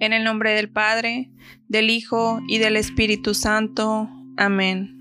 [0.00, 1.30] En el nombre del Padre,
[1.68, 4.08] del Hijo y del Espíritu Santo.
[4.38, 4.96] Amén.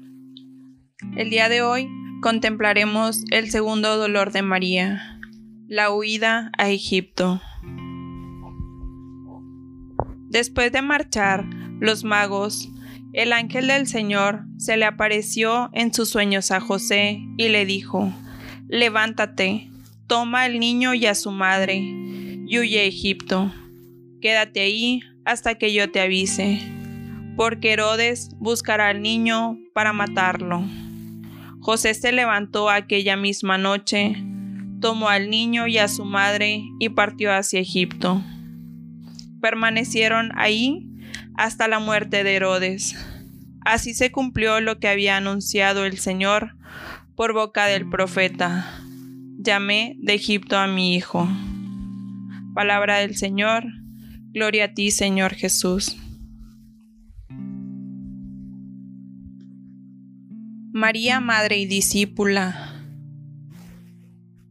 [1.15, 1.88] El día de hoy
[2.21, 5.21] contemplaremos el segundo dolor de María,
[5.70, 7.41] la huida a Egipto.
[10.27, 11.45] Después de marchar,
[11.79, 12.70] los magos,
[13.13, 18.11] el ángel del Señor se le apareció en sus sueños a José y le dijo,
[18.68, 19.70] Levántate,
[20.08, 23.50] toma al niño y a su madre, y huye a Egipto.
[24.22, 26.62] Quédate ahí hasta que yo te avise,
[27.38, 30.64] porque Herodes buscará al niño para matarlo.
[31.62, 34.16] José se levantó aquella misma noche,
[34.82, 38.22] tomó al niño y a su madre y partió hacia Egipto.
[39.42, 40.86] Permanecieron ahí
[41.36, 42.95] hasta la muerte de Herodes.
[43.62, 46.56] Así se cumplió lo que había anunciado el Señor
[47.16, 48.81] por boca del profeta.
[49.38, 51.28] Llamé de Egipto a mi hijo.
[52.54, 53.66] Palabra del Señor.
[54.31, 55.97] Gloria a ti, Señor Jesús.
[60.71, 62.75] María, Madre y Discípula.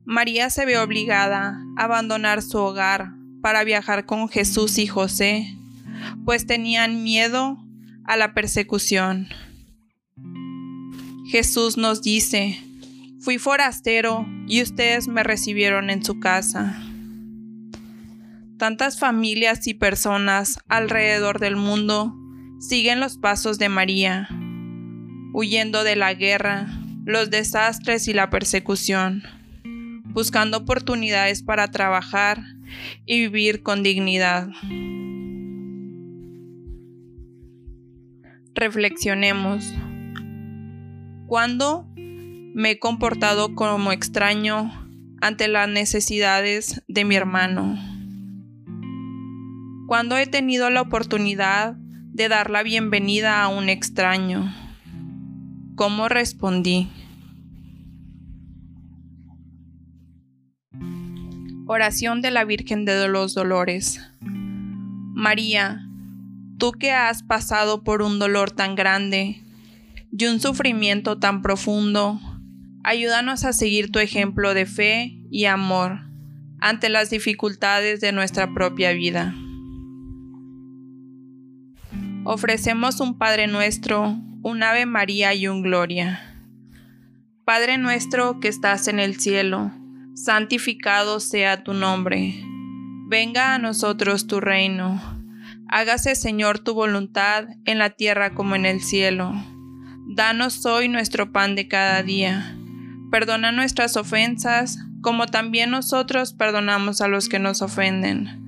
[0.04, 5.56] María se ve obligada a abandonar su hogar para viajar con Jesús y José,
[6.24, 7.56] pues tenían miedo
[8.04, 9.28] a la persecución.
[11.30, 12.58] Jesús nos dice,
[13.20, 16.87] fui forastero y ustedes me recibieron en su casa.
[18.58, 22.12] Tantas familias y personas alrededor del mundo
[22.58, 24.28] siguen los pasos de María,
[25.32, 26.66] huyendo de la guerra,
[27.04, 29.22] los desastres y la persecución,
[30.06, 32.42] buscando oportunidades para trabajar
[33.06, 34.48] y vivir con dignidad.
[38.56, 39.72] Reflexionemos.
[41.28, 44.72] ¿Cuándo me he comportado como extraño
[45.20, 47.97] ante las necesidades de mi hermano?
[49.88, 51.72] ¿Cuándo he tenido la oportunidad
[52.12, 54.54] de dar la bienvenida a un extraño?
[55.76, 56.90] ¿Cómo respondí?
[61.66, 63.98] Oración de la Virgen de los Dolores.
[64.20, 65.88] María,
[66.58, 69.42] tú que has pasado por un dolor tan grande
[70.12, 72.20] y un sufrimiento tan profundo,
[72.84, 76.00] ayúdanos a seguir tu ejemplo de fe y amor
[76.60, 79.34] ante las dificultades de nuestra propia vida.
[82.30, 86.20] Ofrecemos un Padre nuestro, un Ave María y un Gloria.
[87.46, 89.72] Padre nuestro que estás en el cielo,
[90.14, 92.34] santificado sea tu nombre.
[93.06, 95.00] Venga a nosotros tu reino.
[95.70, 99.32] Hágase, Señor, tu voluntad en la tierra como en el cielo.
[100.06, 102.54] Danos hoy nuestro pan de cada día.
[103.10, 108.47] Perdona nuestras ofensas, como también nosotros perdonamos a los que nos ofenden.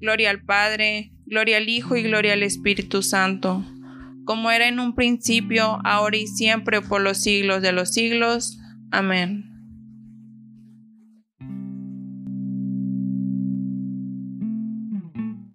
[0.00, 3.64] Gloria al Padre, gloria al Hijo y gloria al Espíritu Santo,
[4.24, 8.58] como era en un principio, ahora y siempre, por los siglos de los siglos.
[8.90, 9.53] Amén.